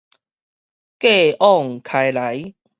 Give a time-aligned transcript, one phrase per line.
[0.97, 2.55] 繼往開來